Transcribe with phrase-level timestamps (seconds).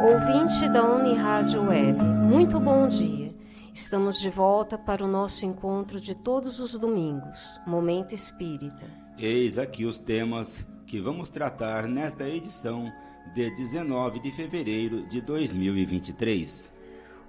[0.00, 3.34] Ouvinte da Unirádio Web, muito bom dia.
[3.74, 8.86] Estamos de volta para o nosso encontro de todos os domingos, Momento Espírita.
[9.18, 12.92] Eis aqui os temas que vamos tratar nesta edição
[13.34, 16.72] de 19 de fevereiro de 2023.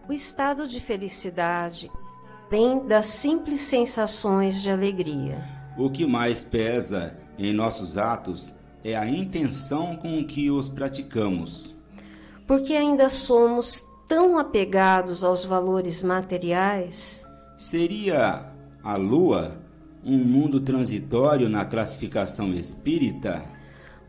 [0.07, 1.89] O estado de felicidade
[2.51, 5.43] tem das simples sensações de alegria.
[5.75, 11.78] O que mais pesa em nossos atos é a intenção com que os praticamos
[12.49, 17.23] porque ainda somos tão apegados aos valores materiais?
[17.55, 18.47] Seria
[18.83, 19.55] a Lua
[20.03, 23.43] um mundo transitório na classificação espírita?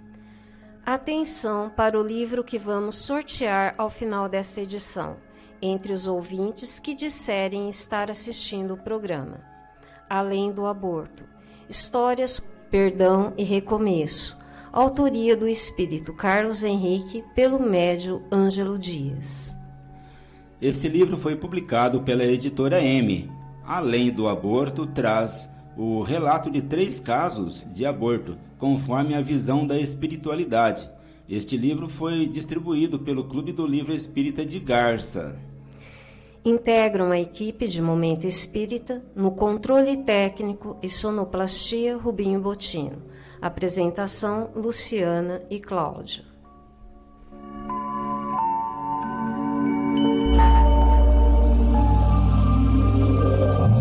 [0.92, 5.18] Atenção para o livro que vamos sortear ao final desta edição,
[5.62, 9.40] entre os ouvintes que disserem estar assistindo o programa.
[10.10, 11.26] Além do aborto,
[11.70, 14.36] histórias, perdão e recomeço.
[14.74, 19.56] Autoria do espírito Carlos Henrique pelo médio Ângelo Dias.
[20.60, 23.32] Esse livro foi publicado pela editora M.
[23.64, 29.80] Além do aborto, traz o relato de três casos de aborto, conforme a visão da
[29.80, 30.90] espiritualidade.
[31.28, 35.40] Este livro foi distribuído pelo Clube do Livro Espírita de Garça.
[36.44, 43.02] Integram a equipe de Momento Espírita no controle técnico e sonoplastia Rubinho Botino.
[43.42, 46.26] Apresentação Luciana e Cláudio.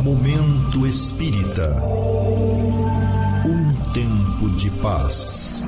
[0.04, 1.82] Momento Espírita.
[3.44, 5.66] Um tempo de paz.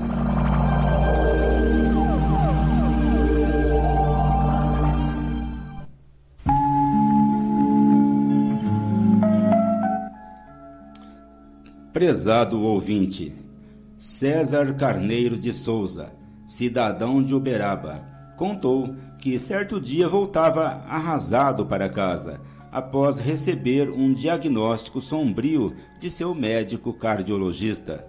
[11.93, 13.35] Prezado ouvinte,
[13.99, 16.13] César Carneiro de Souza,
[16.47, 18.01] cidadão de Uberaba,
[18.39, 26.35] contou que certo dia voltava arrasado para casa após receber um diagnóstico sombrio de seu
[26.35, 28.07] médico cardiologista.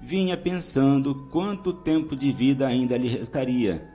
[0.00, 3.88] Vinha pensando quanto tempo de vida ainda lhe restaria,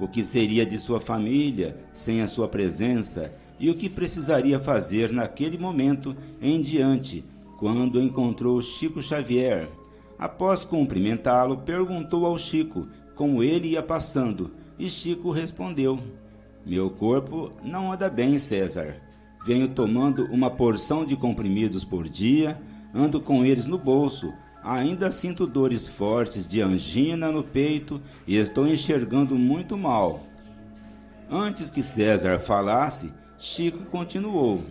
[0.00, 5.12] o que seria de sua família sem a sua presença e o que precisaria fazer
[5.12, 7.24] naquele momento em diante,
[7.58, 9.68] quando encontrou Chico Xavier.
[10.16, 15.98] Após cumprimentá-lo, perguntou ao Chico como ele ia passando, e Chico respondeu:
[16.64, 19.07] Meu corpo não anda bem, César.
[19.48, 22.60] Venho tomando uma porção de comprimidos por dia,
[22.94, 24.30] ando com eles no bolso.
[24.62, 30.20] Ainda sinto dores fortes de angina no peito e estou enxergando muito mal.
[31.30, 34.64] Antes que César falasse, Chico continuou: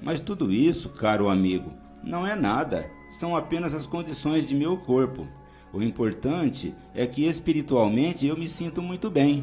[0.00, 5.26] Mas tudo isso, caro amigo, não é nada, são apenas as condições de meu corpo.
[5.72, 9.42] O importante é que espiritualmente eu me sinto muito bem.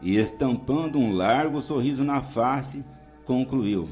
[0.00, 2.84] E estampando um largo sorriso na face,
[3.24, 3.88] concluiu: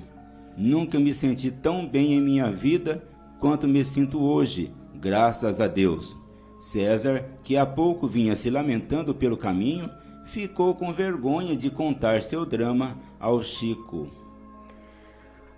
[0.56, 3.02] Nunca me senti tão bem em minha vida
[3.38, 6.16] quanto me sinto hoje, graças a Deus.
[6.58, 9.90] César, que há pouco vinha se lamentando pelo caminho,
[10.26, 14.08] ficou com vergonha de contar seu drama ao Chico.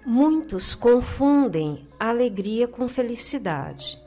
[0.06, 4.00] Muitos confundem alegria com felicidade.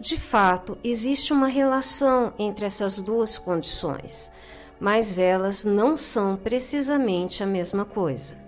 [0.00, 4.32] De fato, existe uma relação entre essas duas condições,
[4.80, 8.43] mas elas não são precisamente a mesma coisa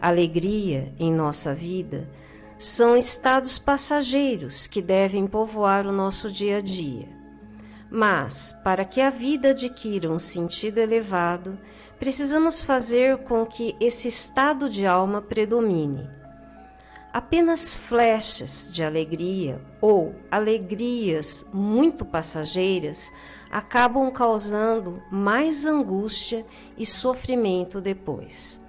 [0.00, 2.08] alegria em nossa vida
[2.58, 7.08] são estados passageiros que devem povoar o nosso dia a dia.
[7.90, 11.58] Mas, para que a vida adquira um sentido elevado,
[11.98, 16.08] precisamos fazer com que esse estado de alma predomine.
[17.12, 23.12] Apenas flechas de alegria ou alegrias muito passageiras
[23.50, 26.46] acabam causando mais angústia
[26.78, 28.60] e sofrimento depois.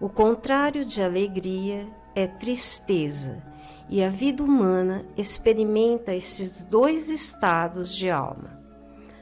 [0.00, 3.42] O contrário de alegria é tristeza,
[3.88, 8.60] e a vida humana experimenta esses dois estados de alma.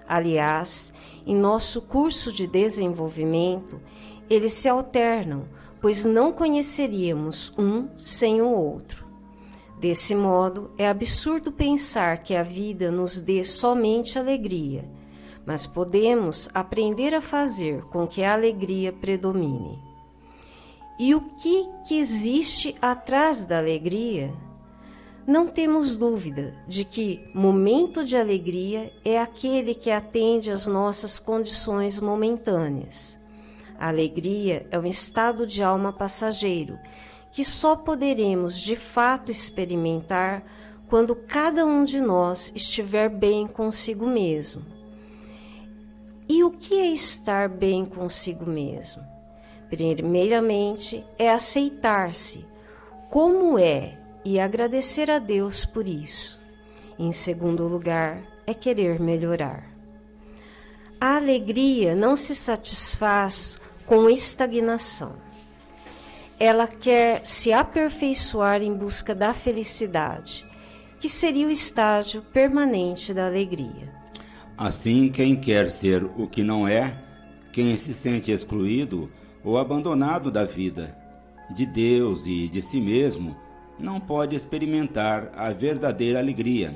[0.09, 0.93] Aliás,
[1.27, 3.81] em nosso curso de desenvolvimento,
[4.31, 5.45] eles se alternam,
[5.81, 9.07] pois não conheceríamos um sem o outro.
[9.79, 14.89] Desse modo, é absurdo pensar que a vida nos dê somente alegria,
[15.45, 19.92] mas podemos aprender a fazer com que a alegria predomine.
[20.99, 24.33] E o que, que existe atrás da alegria?
[25.27, 32.01] Não temos dúvida de que momento de alegria é aquele que atende às nossas condições
[32.01, 33.19] momentâneas.
[33.79, 36.79] A alegria é um estado de alma passageiro
[37.33, 40.45] que só poderemos de fato experimentar
[40.89, 44.63] quando cada um de nós estiver bem consigo mesmo.
[46.29, 49.12] E o que é estar bem consigo mesmo?
[49.73, 52.45] Primeiramente, é aceitar-se
[53.09, 56.39] como é e agradecer a Deus por isso.
[56.99, 59.67] Em segundo lugar, é querer melhorar.
[61.01, 65.15] A alegria não se satisfaz com estagnação.
[66.39, 70.45] Ela quer se aperfeiçoar em busca da felicidade,
[71.01, 73.91] que seria o estágio permanente da alegria.
[74.55, 76.95] Assim, quem quer ser o que não é,
[77.51, 79.11] quem se sente excluído
[79.45, 80.97] ou abandonado da vida,
[81.51, 83.37] de Deus e de si mesmo,
[83.79, 86.75] não pode experimentar a verdadeira alegria.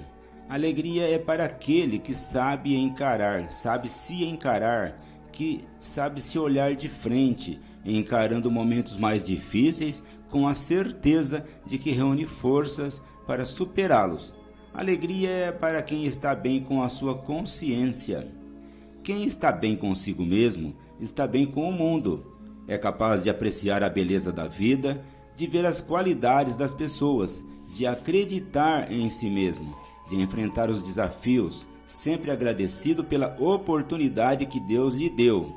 [0.48, 5.00] Alegria é para aquele que sabe encarar, sabe se encarar,
[5.32, 11.90] que sabe se olhar de frente, encarando momentos mais difíceis com a certeza de que
[11.90, 14.34] reúne forças para superá-los.
[14.72, 18.28] Alegria é para quem está bem com a sua consciência.
[19.02, 22.35] Quem está bem consigo mesmo está bem com o mundo.
[22.68, 25.04] É capaz de apreciar a beleza da vida
[25.36, 29.76] de ver as qualidades das pessoas, de acreditar em si mesmo,
[30.08, 35.54] de enfrentar os desafios, sempre agradecido pela oportunidade que Deus lhe deu.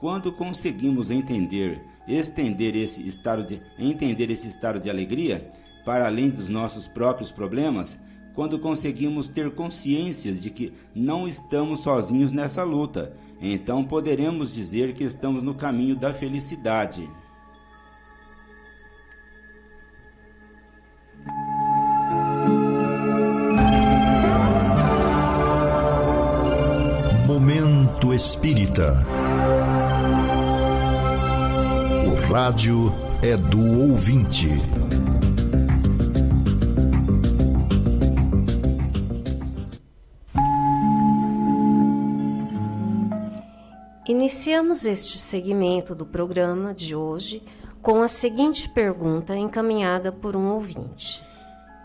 [0.00, 5.52] Quando conseguimos entender, estender esse estado de entender esse estado de alegria
[5.84, 8.00] para além dos nossos próprios problemas,
[8.34, 15.04] quando conseguimos ter consciências de que não estamos sozinhos nessa luta, então poderemos dizer que
[15.04, 17.08] estamos no caminho da felicidade.
[27.26, 29.04] Momento Espírita.
[32.06, 32.92] O rádio
[33.22, 34.48] é do ouvinte.
[44.10, 47.44] Iniciamos este segmento do programa de hoje
[47.80, 51.22] com a seguinte pergunta encaminhada por um ouvinte.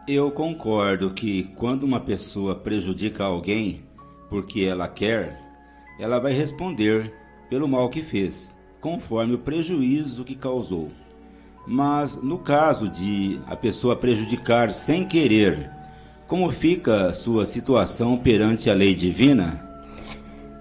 [0.07, 3.83] Eu concordo que quando uma pessoa prejudica alguém
[4.27, 5.39] porque ela quer,
[5.99, 7.13] ela vai responder
[7.47, 10.89] pelo mal que fez, conforme o prejuízo que causou.
[11.67, 15.69] Mas no caso de a pessoa prejudicar sem querer,
[16.27, 19.64] como fica sua situação perante a lei divina?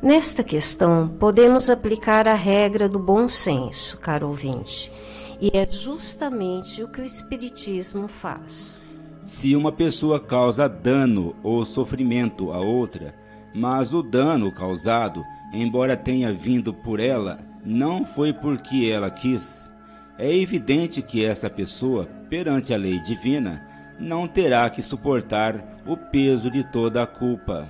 [0.04, 4.92] Nesta questão, podemos aplicar a regra do bom senso, caro ouvinte,
[5.40, 8.84] e é justamente o que o Espiritismo faz.
[9.24, 13.14] Se uma pessoa causa dano ou sofrimento a outra,
[13.54, 19.72] mas o dano causado, embora tenha vindo por ela, não foi porque ela quis.
[20.18, 23.66] É evidente que essa pessoa, perante a lei divina,
[23.98, 27.66] não terá que suportar o peso de toda a culpa.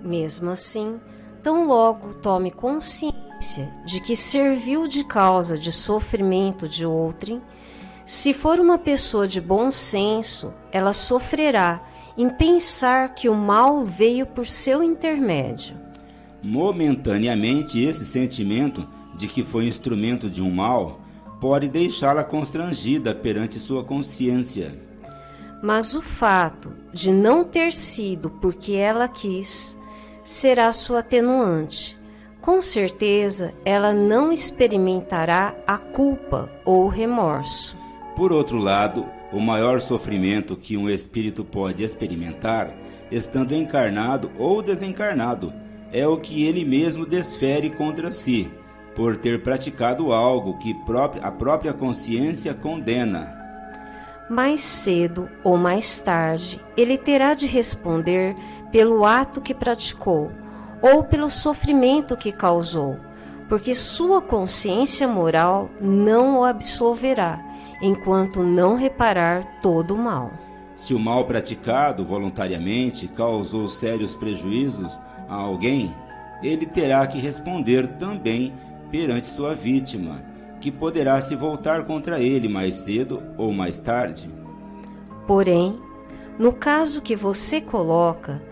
[0.00, 1.00] Mesmo assim,
[1.44, 7.42] tão logo tome consciência de que serviu de causa de sofrimento de outrem,
[8.02, 11.82] se for uma pessoa de bom senso, ela sofrerá
[12.16, 15.76] em pensar que o mal veio por seu intermédio.
[16.42, 21.00] Momentaneamente, esse sentimento de que foi instrumento de um mal
[21.40, 24.78] pode deixá-la constrangida perante sua consciência.
[25.62, 29.78] Mas o fato de não ter sido porque ela quis
[30.24, 31.98] será sua atenuante.
[32.40, 37.76] Com certeza, ela não experimentará a culpa ou o remorso.
[38.16, 42.74] Por outro lado, o maior sofrimento que um espírito pode experimentar,
[43.10, 45.52] estando encarnado ou desencarnado,
[45.92, 48.50] é o que ele mesmo desfere contra si,
[48.94, 50.74] por ter praticado algo que
[51.22, 53.43] a própria consciência condena.
[54.28, 58.34] Mais cedo ou mais tarde, ele terá de responder
[58.72, 60.30] pelo ato que praticou
[60.80, 62.98] ou pelo sofrimento que causou,
[63.48, 67.40] porque sua consciência moral não o absolverá
[67.80, 70.30] enquanto não reparar todo o mal.
[70.74, 75.94] Se o mal praticado voluntariamente causou sérios prejuízos a alguém,
[76.42, 78.52] ele terá que responder também
[78.90, 80.33] perante sua vítima,
[80.64, 84.30] que poderá se voltar contra ele mais cedo ou mais tarde.
[85.26, 85.78] Porém,
[86.38, 88.42] no caso que você coloca,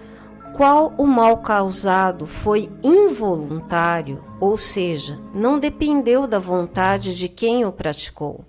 [0.54, 7.73] qual o mal causado foi involuntário, ou seja, não dependeu da vontade de quem o
[7.73, 8.45] praticou.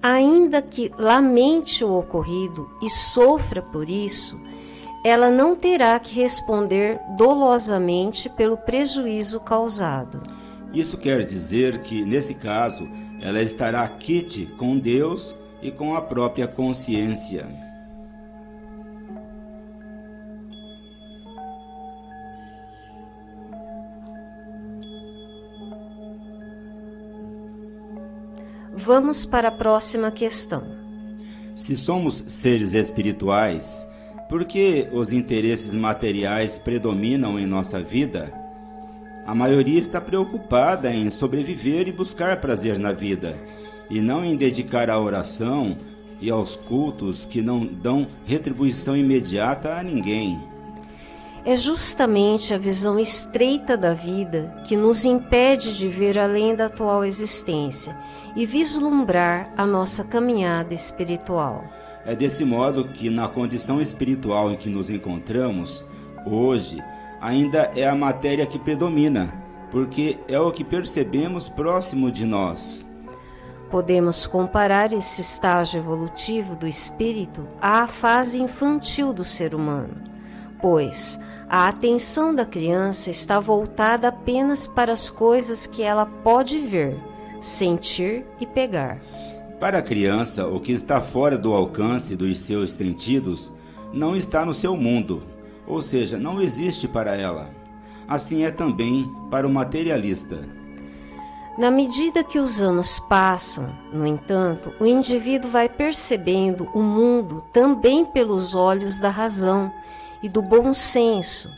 [0.00, 4.40] Ainda que lamente o ocorrido e sofra por isso,
[5.04, 10.22] ela não terá que responder dolosamente pelo prejuízo causado.
[10.74, 12.88] Isso quer dizer que, nesse caso,
[13.20, 17.46] ela estará quite com Deus e com a própria consciência.
[28.72, 30.64] Vamos para a próxima questão.
[31.54, 33.88] Se somos seres espirituais,
[34.28, 38.43] por que os interesses materiais predominam em nossa vida?
[39.26, 43.38] A maioria está preocupada em sobreviver e buscar prazer na vida,
[43.88, 45.76] e não em dedicar à oração
[46.20, 50.38] e aos cultos que não dão retribuição imediata a ninguém.
[51.46, 57.04] É justamente a visão estreita da vida que nos impede de ver além da atual
[57.04, 57.96] existência
[58.34, 61.64] e vislumbrar a nossa caminhada espiritual.
[62.06, 65.84] É desse modo que, na condição espiritual em que nos encontramos,
[66.26, 66.82] hoje,
[67.24, 72.90] ainda é a matéria que predomina, porque é o que percebemos próximo de nós.
[73.70, 80.14] Podemos comparar esse estágio evolutivo do espírito à fase infantil do ser humano
[80.64, 86.96] pois a atenção da criança está voltada apenas para as coisas que ela pode ver,
[87.38, 88.98] sentir e pegar.
[89.60, 93.52] Para a criança, o que está fora do alcance dos seus sentidos
[93.92, 95.22] não está no seu mundo,
[95.66, 97.50] ou seja, não existe para ela.
[98.06, 100.40] Assim é também para o materialista.
[101.56, 108.04] Na medida que os anos passam, no entanto, o indivíduo vai percebendo o mundo também
[108.04, 109.72] pelos olhos da razão
[110.20, 111.48] e do bom senso,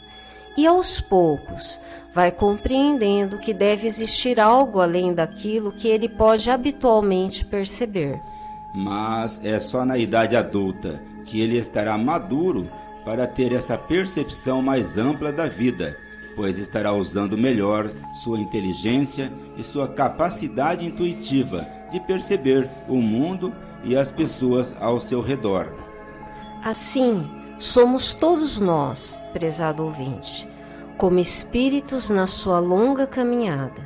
[0.56, 1.80] e aos poucos
[2.12, 8.20] vai compreendendo que deve existir algo além daquilo que ele pode habitualmente perceber.
[8.74, 12.68] Mas é só na idade adulta que ele estará maduro
[13.06, 15.96] para ter essa percepção mais ampla da vida,
[16.34, 23.96] pois estará usando melhor sua inteligência e sua capacidade intuitiva de perceber o mundo e
[23.96, 25.72] as pessoas ao seu redor.
[26.62, 27.24] Assim,
[27.58, 30.46] Somos todos nós, prezado ouvinte,
[30.98, 33.80] como espíritos na sua longa caminhada.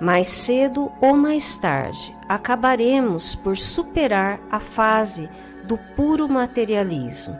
[0.00, 5.30] Mais cedo ou mais tarde, acabaremos por superar a fase
[5.64, 7.38] do puro materialismo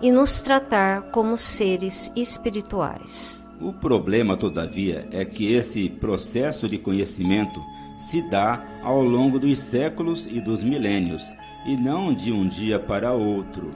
[0.00, 3.44] e nos tratar como seres espirituais.
[3.60, 7.62] O problema, todavia, é que esse processo de conhecimento
[7.96, 11.32] se dá ao longo dos séculos e dos milênios,
[11.64, 13.70] e não de um dia para outro.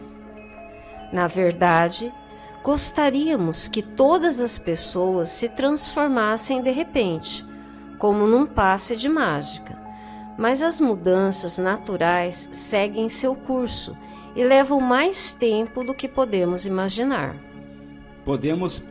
[1.13, 2.13] Na verdade,
[2.63, 7.47] gostaríamos que todas as pessoas se transformassem de repente,
[7.99, 9.79] como num passe de mágica.
[10.37, 13.97] Mas as mudanças naturais seguem seu curso
[14.35, 17.37] e levam mais tempo do que podemos imaginar.
[18.25, 18.83] Podemos,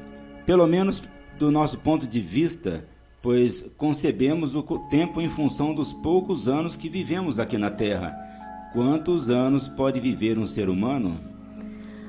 [0.45, 1.01] pelo menos
[1.37, 2.85] do nosso ponto de vista,
[3.21, 8.15] pois concebemos o tempo em função dos poucos anos que vivemos aqui na Terra.
[8.73, 11.19] Quantos anos pode viver um ser humano?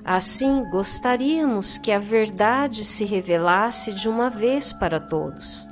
[0.04, 5.68] Assim, gostaríamos que a verdade se revelasse de uma vez para todos,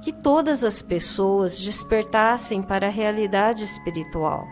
[0.00, 4.46] que todas as pessoas despertassem para a realidade espiritual.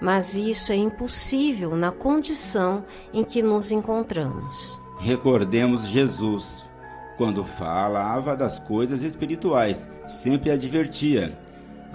[0.00, 4.80] Mas isso é impossível na condição em que nos encontramos.
[4.98, 6.64] Recordemos Jesus,
[7.16, 11.38] quando falava das coisas espirituais, sempre advertia: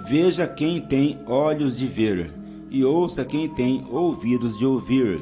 [0.08, 2.34] Veja quem tem olhos de ver,
[2.70, 5.22] e ouça quem tem ouvidos de ouvir.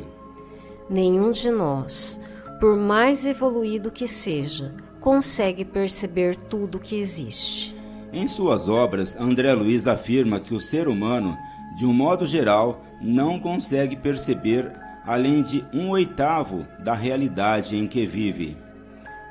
[0.90, 2.20] Nenhum de nós,
[2.60, 7.76] por mais evoluído que seja, consegue perceber tudo que existe.
[8.12, 11.38] Em suas obras, André Luiz afirma que o ser humano,
[11.78, 14.74] de um modo geral, não consegue perceber
[15.06, 18.58] além de um oitavo da realidade em que vive.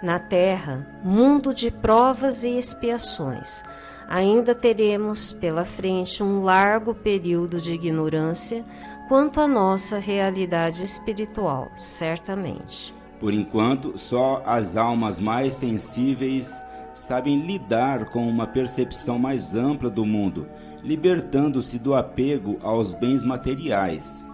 [0.01, 3.65] Na Terra, mundo de provas e expiações,
[4.09, 8.65] ainda teremos pela frente um largo período de ignorância
[9.09, 12.95] quanto à nossa realidade espiritual, certamente.
[13.19, 16.63] Por enquanto, só as almas mais sensíveis
[16.95, 20.47] sabem lidar com uma percepção mais ampla do mundo,
[20.87, 24.25] libertando-se do apego aos bens materiais.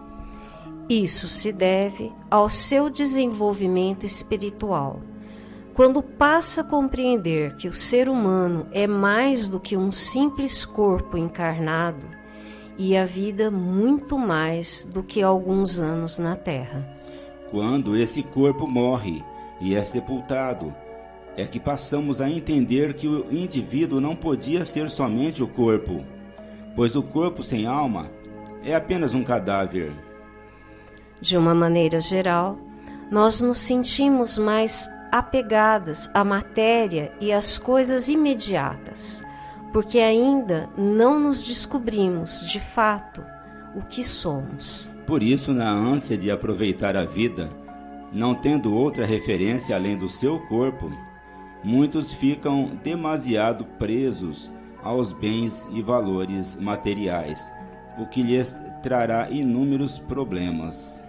[0.88, 5.00] Isso se deve ao seu desenvolvimento espiritual.
[5.72, 11.16] Quando passa a compreender que o ser humano é mais do que um simples corpo
[11.16, 12.06] encarnado
[12.76, 16.86] e a vida muito mais do que alguns anos na Terra.
[17.50, 19.24] Quando esse corpo morre
[19.60, 20.74] e é sepultado,
[21.36, 26.04] é que passamos a entender que o indivíduo não podia ser somente o corpo,
[26.74, 28.10] pois o corpo sem alma
[28.64, 29.92] é apenas um cadáver.
[31.20, 32.58] De uma maneira geral,
[33.10, 39.22] nós nos sentimos mais apegadas à matéria e às coisas imediatas,
[39.72, 43.22] porque ainda não nos descobrimos de fato
[43.76, 44.90] o que somos.
[45.06, 47.50] Por isso, na ânsia de aproveitar a vida,
[48.12, 50.90] não tendo outra referência além do seu corpo,
[51.62, 54.50] muitos ficam demasiado presos
[54.82, 57.50] aos bens e valores materiais,
[57.98, 61.04] o que lhes trará inúmeros problemas.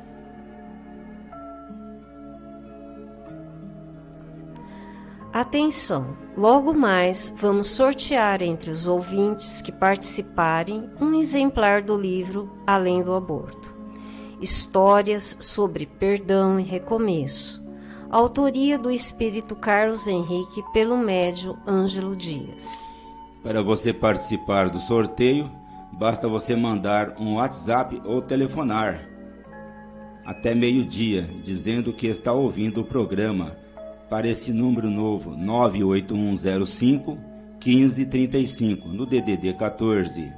[5.34, 6.15] Atenção!
[6.38, 13.15] Logo mais vamos sortear entre os ouvintes que participarem um exemplar do livro Além do
[13.15, 13.74] Aborto.
[14.39, 17.65] Histórias sobre perdão e recomeço.
[18.12, 22.92] Autoria do espírito Carlos Henrique pelo médio Ângelo Dias.
[23.43, 25.51] Para você participar do sorteio,
[25.91, 29.09] basta você mandar um WhatsApp ou telefonar
[30.25, 33.57] até meio-dia, dizendo que está ouvindo o programa
[34.09, 37.17] para esse número novo 98105
[37.63, 40.31] 1535 no DDD 14.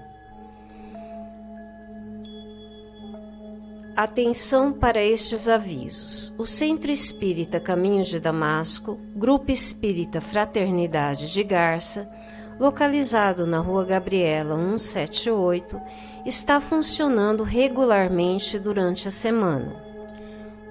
[3.95, 6.33] Atenção para estes avisos.
[6.37, 12.09] O Centro Espírita Caminhos de Damasco, Grupo Espírita Fraternidade de Garça,
[12.59, 15.79] localizado na Rua Gabriela 178,
[16.25, 19.75] está funcionando regularmente durante a semana.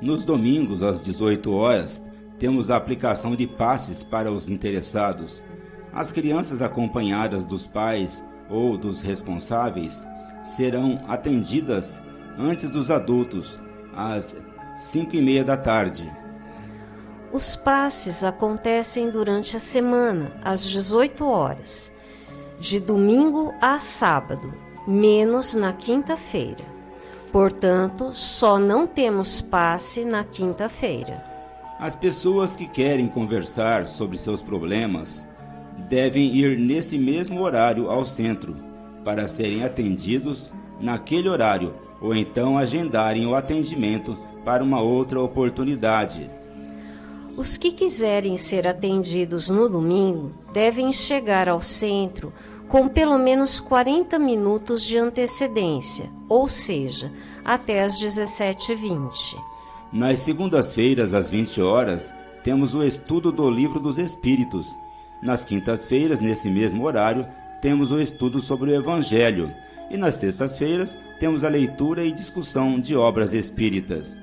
[0.01, 5.42] Nos domingos às 18 horas, temos a aplicação de passes para os interessados.
[5.92, 10.07] As crianças acompanhadas dos pais ou dos responsáveis
[10.42, 12.01] serão atendidas
[12.37, 13.59] antes dos adultos,
[13.94, 14.37] às
[14.77, 16.11] 5 e meia da tarde.
[17.35, 21.92] Os passes acontecem durante a semana, às 18 horas,
[22.61, 24.53] de domingo a sábado,
[24.87, 26.64] menos na quinta-feira.
[27.33, 31.25] Portanto, só não temos passe na quinta-feira.
[31.81, 35.29] As pessoas que querem conversar sobre seus problemas
[35.88, 38.55] devem ir nesse mesmo horário ao centro
[39.05, 46.31] para serem atendidos naquele horário ou então agendarem o atendimento para uma outra oportunidade.
[47.37, 52.33] Os que quiserem ser atendidos no domingo devem chegar ao centro
[52.68, 57.12] com pelo menos 40 minutos de antecedência, ou seja,
[57.44, 59.37] até às 17h20.
[59.92, 64.75] Nas segundas-feiras, às 20 horas, temos o estudo do Livro dos Espíritos.
[65.23, 67.27] Nas quintas-feiras, nesse mesmo horário,
[67.61, 69.53] temos o estudo sobre o Evangelho.
[69.90, 74.18] E nas sextas-feiras, temos a leitura e discussão de obras espíritas.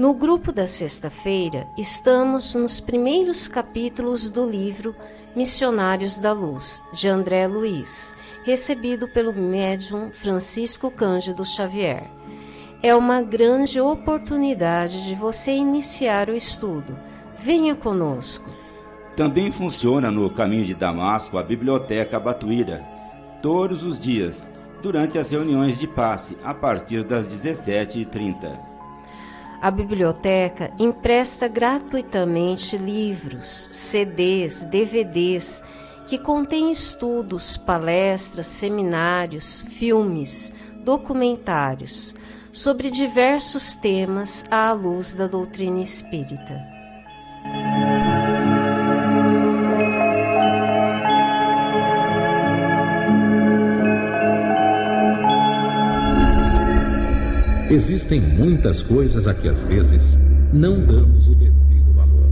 [0.00, 4.96] No grupo da sexta-feira, estamos nos primeiros capítulos do livro
[5.36, 12.10] Missionários da Luz, de André Luiz, recebido pelo médium Francisco Cândido Xavier
[12.82, 16.98] é uma grande oportunidade de você iniciar o estudo.
[17.36, 18.50] Venha conosco.
[19.14, 22.82] Também funciona no caminho de Damasco a Biblioteca Batuíra,
[23.42, 24.48] todos os dias,
[24.82, 28.69] durante as reuniões de passe, a partir das 17h30.
[29.60, 35.62] A biblioteca empresta gratuitamente livros, CDs, DVDs
[36.06, 40.50] que contêm estudos, palestras, seminários, filmes,
[40.82, 42.16] documentários
[42.50, 46.58] sobre diversos temas à luz da doutrina espírita.
[57.70, 60.18] Existem muitas coisas a que às vezes
[60.52, 62.28] não damos o devido valor.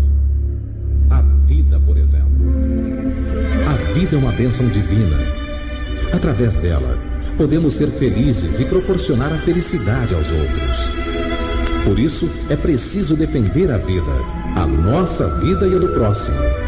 [1.10, 2.26] A vida, por exemplo.
[3.68, 5.16] A vida é uma bênção divina.
[6.12, 6.98] Através dela,
[7.36, 11.84] podemos ser felizes e proporcionar a felicidade aos outros.
[11.84, 14.12] Por isso, é preciso defender a vida,
[14.56, 16.67] a nossa vida e a do próximo.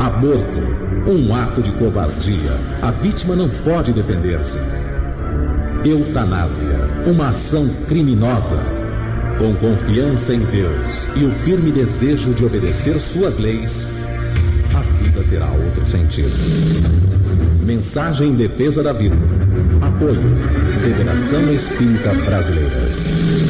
[0.00, 0.60] Aborto.
[1.10, 2.52] Um ato de covardia.
[2.82, 4.58] A vítima não pode defender-se.
[5.84, 6.88] Eutanásia.
[7.06, 8.58] Uma ação criminosa.
[9.38, 13.90] Com confiança em Deus e o firme desejo de obedecer suas leis,
[14.74, 16.32] a vida terá outro sentido.
[17.64, 19.16] Mensagem em defesa da vida.
[19.80, 20.22] Apoio.
[20.80, 23.47] Federação Espírita Brasileira.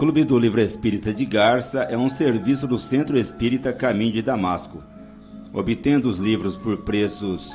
[0.00, 4.82] Clube do Livro Espírita de Garça é um serviço do Centro Espírita Caminho de Damasco.
[5.52, 7.52] Obtendo os livros por preços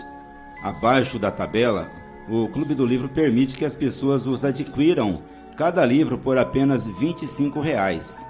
[0.62, 1.90] abaixo da tabela,
[2.30, 5.24] o Clube do Livro permite que as pessoas os adquiram,
[5.58, 8.24] cada livro por apenas 25 reais.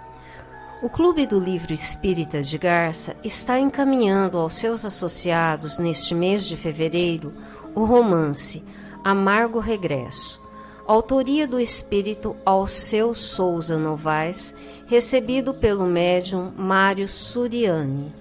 [0.81, 6.55] O Clube do Livro Espírita de Garça está encaminhando aos seus associados neste mês de
[6.55, 7.33] fevereiro
[7.75, 8.63] o romance
[9.03, 10.41] Amargo Regresso,
[10.87, 14.53] autoria do espírito Alceu Souza Novaes,
[14.85, 18.11] recebido pelo médium Mário Suriani.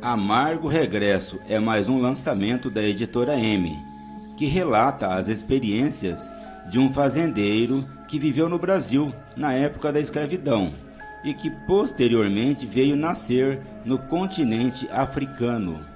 [0.00, 3.76] Amargo Regresso é mais um lançamento da editora M,
[4.36, 6.30] que relata as experiências
[6.70, 10.72] de um fazendeiro que viveu no Brasil na época da escravidão
[11.22, 15.92] e que posteriormente veio nascer no continente africano.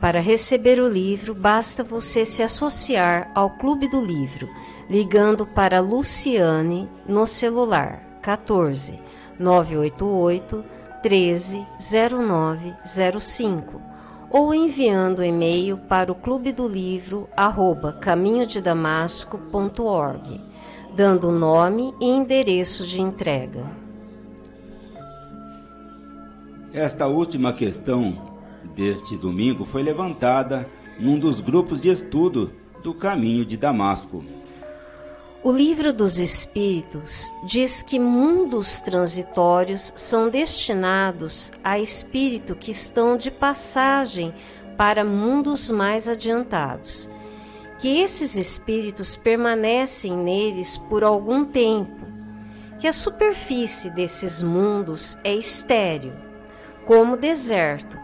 [0.00, 4.46] Para receber o livro, basta você se associar ao Clube do Livro,
[4.88, 8.98] ligando para Luciane no celular 14
[9.38, 10.64] 988
[11.02, 13.96] 13 0905
[14.30, 20.40] ou enviando e-mail para o clube do livro arroba caminhodedamasco.org,
[20.94, 23.64] dando nome e endereço de entrega.
[26.72, 28.36] Esta última questão
[28.74, 30.68] deste domingo foi levantada
[30.98, 32.50] num dos grupos de estudo
[32.82, 34.24] do Caminho de Damasco.
[35.46, 43.30] O Livro dos Espíritos diz que mundos transitórios são destinados a espírito que estão de
[43.30, 44.34] passagem
[44.76, 47.08] para mundos mais adiantados,
[47.78, 52.04] que esses espíritos permanecem neles por algum tempo,
[52.80, 56.14] que a superfície desses mundos é estéril,
[56.84, 57.96] como deserto,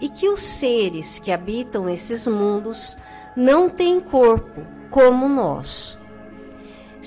[0.00, 2.98] e que os seres que habitam esses mundos
[3.36, 5.97] não têm corpo como o nosso.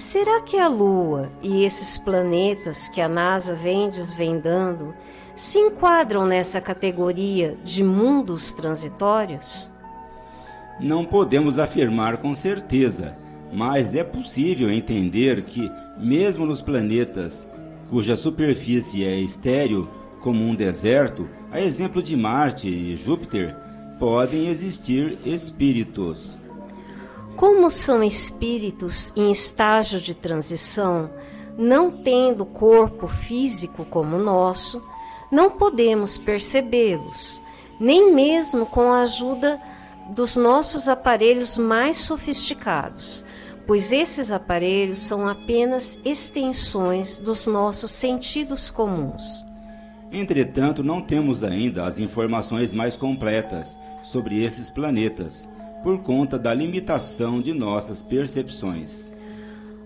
[0.02, 4.96] Será que a Lua e esses planetas que a NASA vem desvendando
[5.36, 9.70] se enquadram nessa categoria de mundos transitórios?
[10.80, 13.16] Não podemos afirmar com certeza,
[13.54, 17.48] mas é possível entender que, mesmo nos planetas
[17.88, 19.88] cuja superfície é estéril,
[20.20, 23.56] como um deserto, a exemplo de Marte e Júpiter,
[24.00, 26.41] podem existir espíritos.
[27.36, 31.10] Como são espíritos em estágio de transição,
[31.58, 34.82] não tendo corpo físico como o nosso,
[35.32, 37.42] não podemos percebê-los,
[37.80, 39.60] nem mesmo com a ajuda
[40.10, 43.24] dos nossos aparelhos mais sofisticados,
[43.66, 49.46] pois esses aparelhos são apenas extensões dos nossos sentidos comuns.
[50.12, 55.48] Entretanto, não temos ainda as informações mais completas sobre esses planetas
[55.84, 59.14] por conta da limitação de nossas percepções.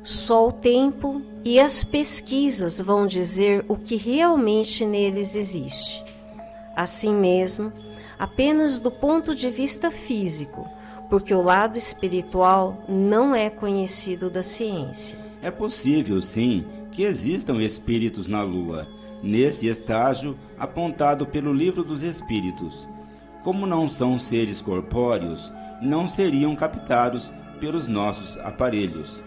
[0.04, 6.04] Só o tempo e as pesquisas vão dizer o que realmente neles existe.
[6.76, 7.72] Assim mesmo,
[8.18, 10.68] apenas do ponto de vista físico,
[11.10, 15.18] porque o lado espiritual não é conhecido da ciência.
[15.42, 18.88] É possível, sim, que existam espíritos na Lua,
[19.22, 22.88] nesse estágio apontado pelo Livro dos Espíritos.
[23.44, 29.24] Como não são seres corpóreos, não seriam captados pelos nossos aparelhos.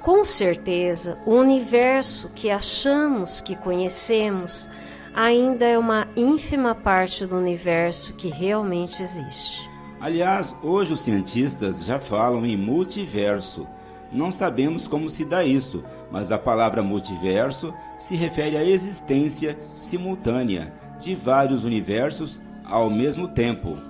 [0.00, 4.70] Com certeza, o universo que achamos que conhecemos
[5.14, 9.68] ainda é uma ínfima parte do universo que realmente existe.
[10.00, 13.66] Aliás, hoje os cientistas já falam em multiverso.
[14.12, 20.72] Não sabemos como se dá isso, mas a palavra multiverso se refere à existência simultânea
[21.00, 23.87] de vários universos ao mesmo tempo.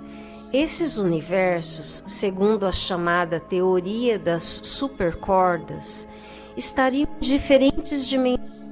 [0.53, 6.09] Esses universos, segundo a chamada teoria das supercordas,
[6.57, 8.65] estariam em diferentes dimensões,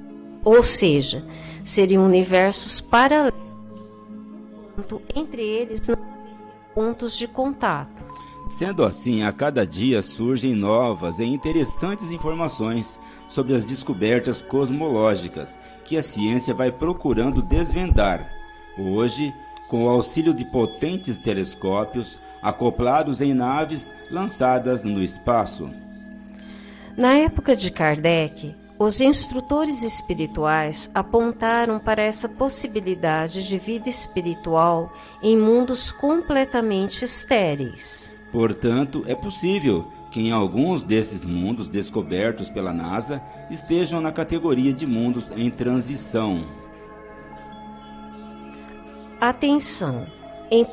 [0.43, 1.23] ou seja,
[1.62, 3.35] seriam universos paralelos,
[5.15, 5.99] entre eles não
[6.75, 8.05] pontos de contato.
[8.49, 15.99] Sendo assim, a cada dia surgem novas e interessantes informações sobre as descobertas cosmológicas que
[15.99, 18.31] a ciência vai procurando desvendar.
[18.79, 19.35] Hoje,
[19.69, 25.69] com o auxílio de potentes telescópios acoplados em naves lançadas no espaço.
[26.97, 35.37] Na época de Kardec, os instrutores espirituais apontaram para essa possibilidade de vida espiritual em
[35.37, 38.11] mundos completamente estéreis.
[38.31, 44.87] Portanto, é possível que em alguns desses mundos descobertos pela NASA estejam na categoria de
[44.87, 46.45] mundos em transição.
[49.21, 50.07] Atenção!
[50.51, 50.67] Em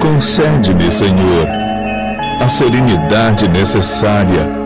[0.00, 1.46] Concede-me, Senhor,
[2.40, 4.63] a serenidade necessária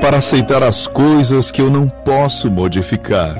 [0.00, 3.36] para aceitar as coisas que eu não posso modificar,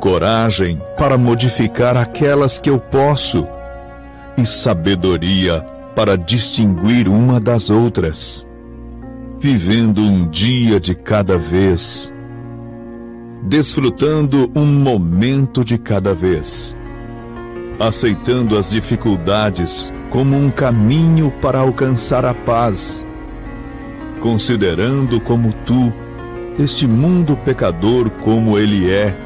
[0.00, 3.46] coragem para modificar aquelas que eu posso.
[4.36, 8.46] E sabedoria para distinguir uma das outras,
[9.40, 12.14] vivendo um dia de cada vez,
[13.42, 16.76] desfrutando um momento de cada vez,
[17.80, 23.04] aceitando as dificuldades como um caminho para alcançar a paz,
[24.20, 25.92] considerando como tu
[26.58, 29.16] este mundo pecador como ele é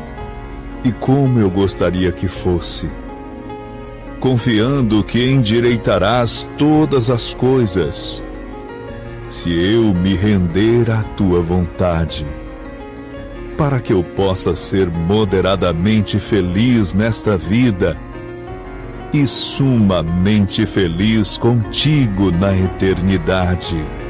[0.84, 2.90] e como eu gostaria que fosse,
[4.20, 8.22] confiando que endireitarás todas as coisas,
[9.30, 12.26] se eu me render à tua vontade,
[13.56, 17.96] para que eu possa ser moderadamente feliz nesta vida
[19.12, 24.01] e sumamente feliz contigo na eternidade.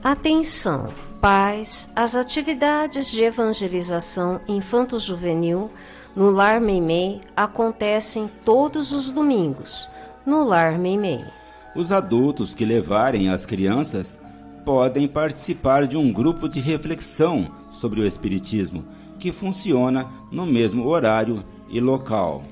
[0.02, 1.13] Atenção!
[1.24, 5.70] Pais, as atividades de evangelização infanto-juvenil
[6.14, 9.90] no Lar Meimei acontecem todos os domingos,
[10.26, 11.24] no Lar Meimei.
[11.74, 14.20] Os adultos que levarem as crianças
[14.66, 18.84] podem participar de um grupo de reflexão sobre o Espiritismo,
[19.18, 22.44] que funciona no mesmo horário e local.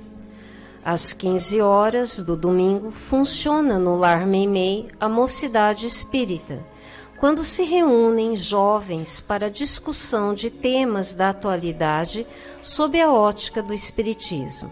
[0.82, 6.71] Às 15 horas do domingo funciona no Lar Meimei a Mocidade Espírita
[7.22, 12.26] quando se reúnem jovens para discussão de temas da atualidade
[12.60, 14.68] sob a ótica do Espiritismo.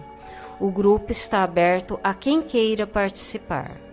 [0.59, 3.90] O grupo está aberto a quem queira participar.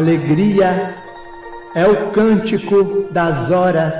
[0.00, 0.94] Alegria
[1.74, 3.94] é o cântico das horas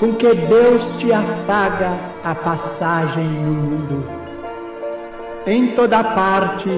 [0.00, 4.08] com que Deus te afaga a passagem no mundo.
[5.46, 6.70] Em toda parte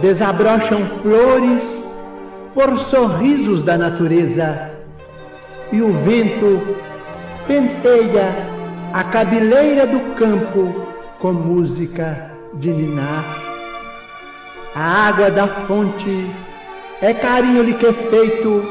[0.00, 1.64] desabrocham flores
[2.54, 4.70] por sorrisos da natureza
[5.72, 6.78] e o vento
[7.48, 8.28] penteia
[8.92, 10.86] a cabeleira do campo
[11.18, 13.24] com música de ninar.
[14.76, 16.30] A água da fonte
[17.02, 18.64] é carinho-lhe que é feito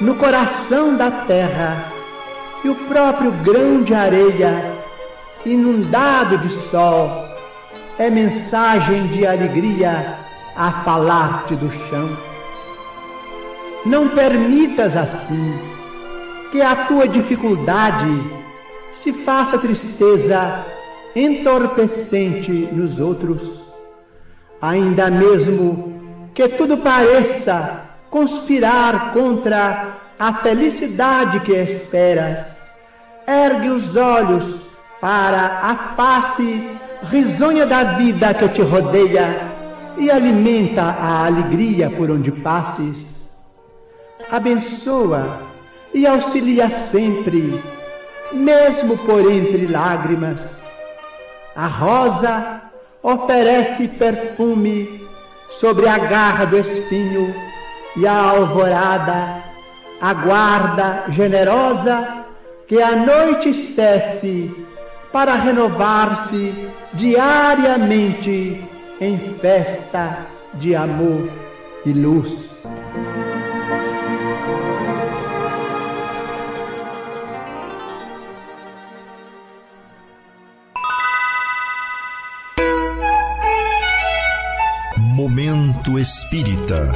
[0.00, 1.92] no coração da terra,
[2.64, 4.72] e o próprio grão de areia,
[5.44, 7.28] inundado de sol,
[7.98, 10.16] é mensagem de alegria
[10.56, 12.16] a falar-te do chão.
[13.84, 15.58] Não permitas assim
[16.50, 18.24] que a tua dificuldade
[18.94, 20.64] se faça tristeza
[21.14, 23.42] entorpecente nos outros,
[24.62, 25.99] ainda mesmo
[26.34, 32.44] que tudo pareça conspirar contra a felicidade que esperas.
[33.26, 34.60] Ergue os olhos
[35.00, 39.50] para a face risonha da vida que te rodeia
[39.96, 43.30] e alimenta a alegria por onde passes.
[44.30, 45.40] Abençoa
[45.94, 47.60] e auxilia sempre,
[48.32, 50.40] mesmo por entre lágrimas.
[51.56, 52.62] A rosa
[53.02, 55.08] oferece perfume
[55.50, 57.34] sobre a garra do espinho
[57.96, 59.42] e a alvorada
[60.00, 62.24] aguarda generosa
[62.66, 64.50] que a noite cesse
[65.12, 68.64] para renovar-se diariamente
[69.00, 71.28] em festa de amor
[71.84, 72.62] e luz.
[85.20, 86.90] Momento Espírita.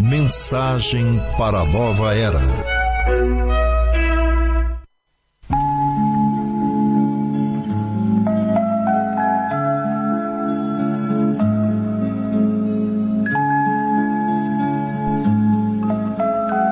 [0.00, 1.04] Mensagem
[1.36, 2.38] para a nova era.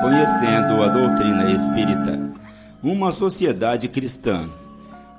[0.01, 2.17] Conhecendo a doutrina espírita,
[2.81, 4.49] uma sociedade cristã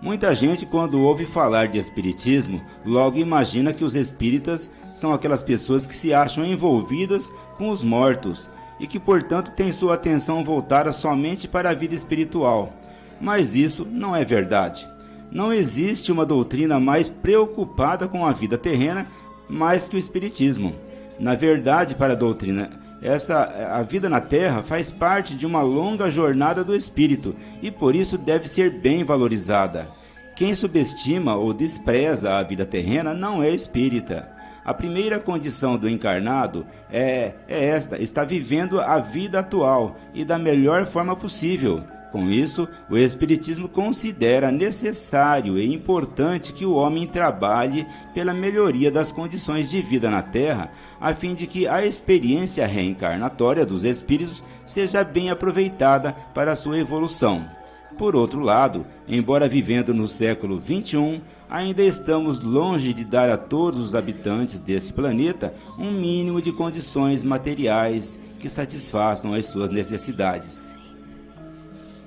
[0.04, 5.86] Muita gente, quando ouve falar de espiritismo, logo imagina que os espíritas são aquelas pessoas
[5.86, 11.48] que se acham envolvidas com os mortos e que, portanto, têm sua atenção voltada somente
[11.48, 12.70] para a vida espiritual.
[13.18, 14.86] Mas isso não é verdade.
[15.32, 19.06] Não existe uma doutrina mais preocupada com a vida terrena
[19.48, 20.74] mais que o espiritismo.
[21.18, 22.68] Na verdade, para a doutrina
[23.04, 27.94] essa a vida na Terra faz parte de uma longa jornada do espírito e por
[27.94, 29.86] isso deve ser bem valorizada.
[30.34, 34.32] Quem subestima ou despreza a vida terrena não é espírita.
[34.64, 40.38] A primeira condição do encarnado é, é esta: está vivendo a vida atual e da
[40.38, 41.84] melhor forma possível.
[42.14, 49.10] Com isso, o Espiritismo considera necessário e importante que o homem trabalhe pela melhoria das
[49.10, 55.02] condições de vida na Terra, a fim de que a experiência reencarnatória dos espíritos seja
[55.02, 57.50] bem aproveitada para sua evolução.
[57.98, 63.80] Por outro lado, embora vivendo no século XXI, ainda estamos longe de dar a todos
[63.80, 70.83] os habitantes desse planeta um mínimo de condições materiais que satisfaçam as suas necessidades.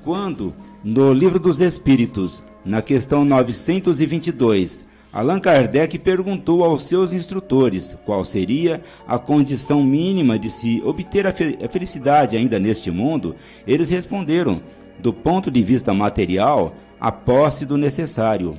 [0.08, 0.54] Quando,
[0.86, 8.82] no Livro dos Espíritos, na questão 922, Allan Kardec perguntou aos seus instrutores qual seria
[9.06, 13.36] a condição mínima de se obter a felicidade ainda neste mundo,
[13.68, 14.62] eles responderam,
[14.98, 18.56] do ponto de vista material, a posse do necessário,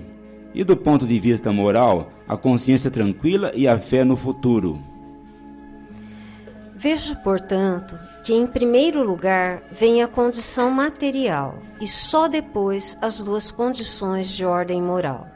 [0.55, 4.79] e do ponto de vista moral, a consciência tranquila e a fé no futuro.
[6.81, 13.51] Veja, portanto, que em primeiro lugar vem a condição material e só depois as duas
[13.51, 15.27] condições de ordem moral.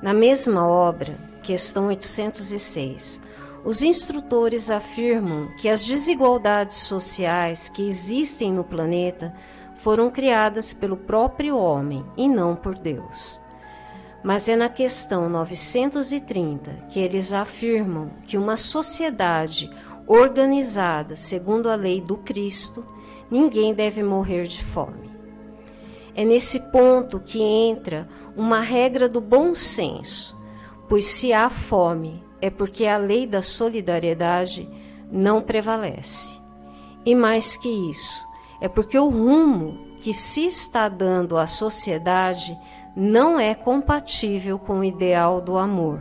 [0.00, 3.20] Na mesma obra, questão 806,
[3.66, 9.34] os instrutores afirmam que as desigualdades sociais que existem no planeta
[9.74, 13.42] foram criadas pelo próprio homem e não por Deus.
[14.24, 19.70] Mas é na questão 930 que eles afirmam que uma sociedade
[20.06, 22.84] organizada segundo a lei do Cristo,
[23.30, 25.10] ninguém deve morrer de fome.
[26.14, 30.36] É nesse ponto que entra uma regra do bom senso,
[30.88, 34.68] pois se há fome é porque a lei da solidariedade
[35.10, 36.40] não prevalece.
[37.04, 38.24] E mais que isso,
[38.60, 42.56] é porque o rumo que se está dando à sociedade
[42.96, 46.00] não é compatível com o ideal do amor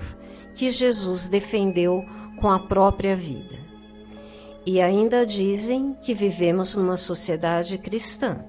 [0.56, 2.06] que Jesus defendeu
[2.40, 3.65] com a própria vida.
[4.66, 8.44] E ainda dizem que vivemos numa sociedade cristã.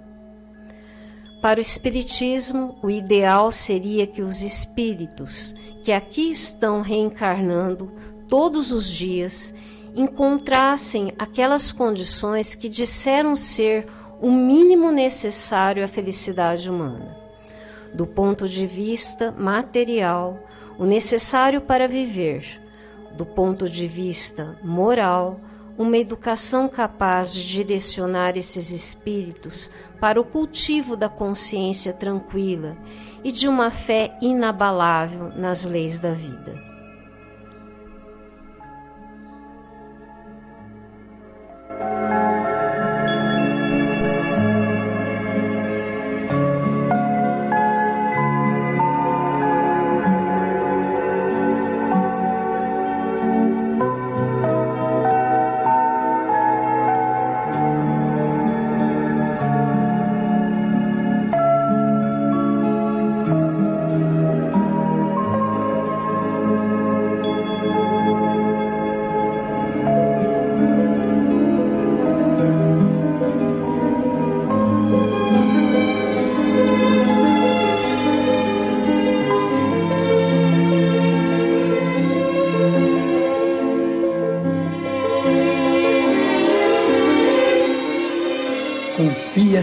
[1.43, 7.93] Para o Espiritismo, o ideal seria que os espíritos que aqui estão reencarnando
[8.29, 9.55] todos os dias
[9.95, 13.87] encontrassem aquelas condições que disseram ser
[14.21, 17.17] o mínimo necessário à felicidade humana.
[17.95, 20.39] Do ponto de vista material,
[20.79, 22.61] o necessário para viver.
[23.17, 25.41] Do ponto de vista moral,
[25.79, 29.71] uma educação capaz de direcionar esses espíritos
[30.01, 32.77] para o cultivo da consciência tranquila
[33.23, 36.66] e de uma fé inabalável nas leis da vida.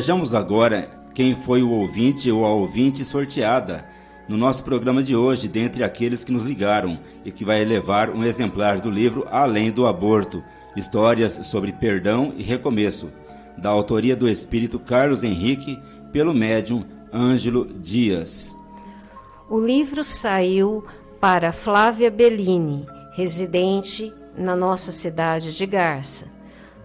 [0.00, 3.84] Vejamos agora quem foi o ouvinte ou a ouvinte sorteada
[4.26, 8.24] no nosso programa de hoje, dentre aqueles que nos ligaram e que vai levar um
[8.24, 10.42] exemplar do livro Além do Aborto
[10.74, 13.12] Histórias sobre Perdão e Recomeço,
[13.58, 15.78] da autoria do espírito Carlos Henrique,
[16.10, 16.82] pelo médium
[17.12, 18.56] Ângelo Dias.
[19.50, 20.82] O livro saiu
[21.20, 26.26] para Flávia Bellini, residente na nossa cidade de Garça.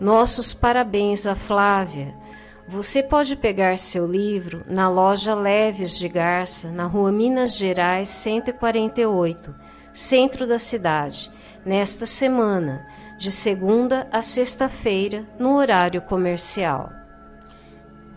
[0.01, 2.24] Nossos parabéns a Flávia.
[2.67, 9.53] Você pode pegar seu livro na loja Leves de Garça, na rua Minas Gerais 148,
[9.93, 11.31] centro da cidade,
[11.63, 12.87] nesta semana,
[13.19, 16.91] de segunda a sexta-feira, no horário comercial.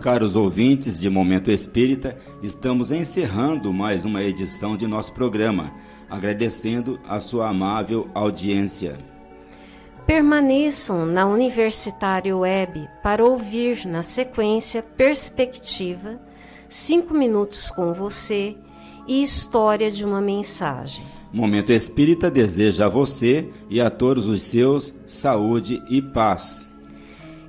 [0.01, 5.75] Caros ouvintes de Momento Espírita, estamos encerrando mais uma edição de nosso programa,
[6.09, 8.97] agradecendo a sua amável audiência.
[10.19, 16.21] Permaneçam na Universitário Web para ouvir na sequência Perspectiva,
[16.67, 18.57] Cinco Minutos com Você
[19.07, 21.07] e História de uma Mensagem.
[21.33, 26.77] Momento Espírita deseja a você e a todos os seus saúde e paz.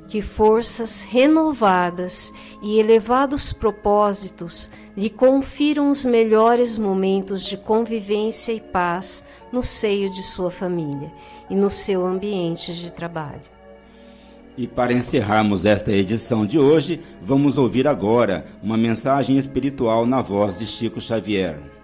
[0.09, 2.33] Que forças renovadas
[2.63, 10.23] e elevados propósitos lhe confiram os melhores momentos de convivência e paz no seio de
[10.23, 11.13] sua família
[11.47, 13.41] e no seu ambiente de trabalho.
[14.57, 20.59] E para encerrarmos esta edição de hoje, vamos ouvir agora uma mensagem espiritual na voz
[20.59, 21.78] de Chico Xavier.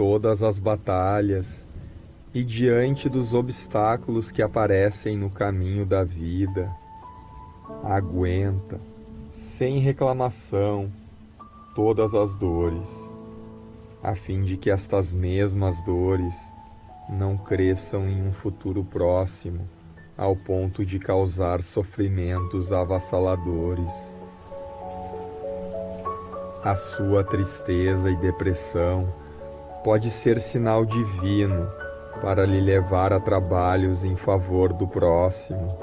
[0.00, 1.68] Todas as batalhas
[2.32, 6.74] e diante dos obstáculos que aparecem no caminho da vida.
[7.84, 8.80] Aguenta,
[9.30, 10.90] sem reclamação,
[11.74, 13.10] todas as dores,
[14.02, 16.50] a fim de que estas mesmas dores
[17.06, 19.68] não cresçam em um futuro próximo
[20.16, 24.16] ao ponto de causar sofrimentos avassaladores.
[26.64, 29.19] A sua tristeza e depressão
[29.82, 31.70] pode ser sinal divino
[32.20, 35.78] para lhe levar a trabalhos em favor do próximo.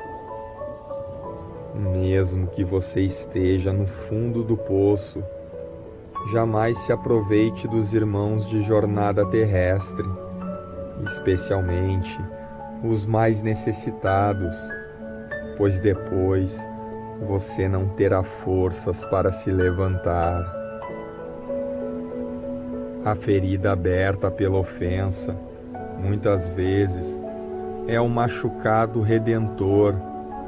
[1.73, 5.23] Mesmo que você esteja no fundo do poço,
[6.31, 10.05] jamais se aproveite dos irmãos de jornada terrestre,
[11.03, 12.19] especialmente
[12.83, 14.53] os mais necessitados,
[15.57, 16.67] pois depois
[17.27, 20.56] você não terá forças para se levantar
[23.07, 25.33] a ferida aberta pela ofensa,
[25.97, 27.17] muitas vezes,
[27.87, 29.95] é um machucado redentor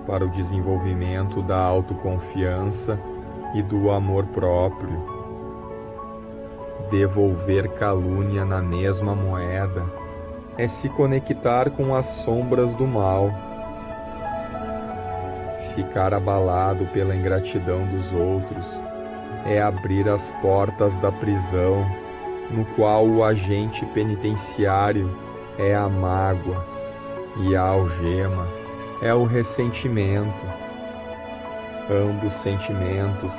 [0.06, 3.00] para o desenvolvimento da autoconfiança
[3.56, 4.92] e do amor próprio.
[6.92, 9.86] Devolver calúnia na mesma moeda
[10.58, 13.32] é se conectar com as sombras do mal.
[15.76, 18.66] Ficar abalado pela ingratidão dos outros
[19.46, 22.09] é abrir as portas da prisão
[22.50, 25.16] no qual o agente penitenciário
[25.58, 26.66] é a mágoa
[27.38, 28.48] e a algema
[29.02, 30.46] é o ressentimento.
[31.90, 33.34] Ambos sentimentos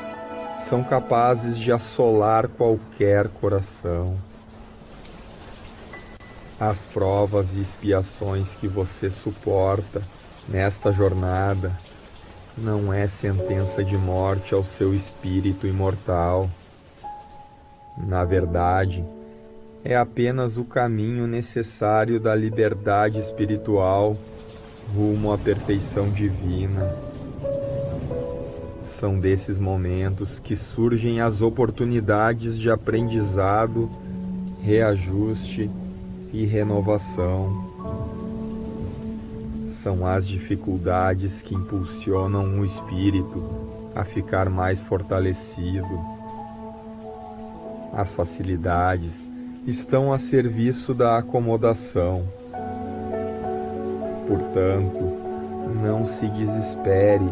[0.58, 4.16] são capazes de assolar qualquer coração.
[6.58, 10.02] As provas e expiações que você suporta
[10.48, 11.72] nesta jornada
[12.56, 16.50] não é sentença de morte ao seu espírito imortal
[18.06, 19.04] na verdade,
[19.82, 24.16] é apenas o caminho necessário da liberdade espiritual
[24.94, 26.94] rumo à perfeição divina.
[28.82, 33.88] São desses momentos que surgem as oportunidades de aprendizado,
[34.60, 35.70] reajuste
[36.32, 37.70] e renovação.
[39.66, 43.42] São as dificuldades que impulsionam o espírito
[43.94, 46.19] a ficar mais fortalecido
[47.92, 49.26] as facilidades
[49.66, 52.24] estão a serviço da acomodação.
[54.26, 55.00] Portanto,
[55.82, 57.28] não se desespere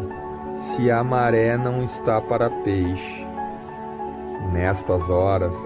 [0.56, 3.26] se a maré não está para peixe.
[4.52, 5.56] Nestas horas,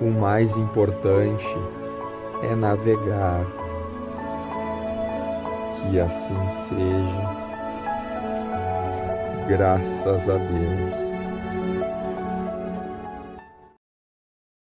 [0.00, 1.46] o mais importante
[2.42, 3.46] é navegar.
[5.80, 7.46] Que assim seja.
[9.46, 11.05] Graças a Deus.